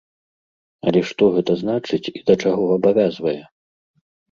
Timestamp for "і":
2.21-2.25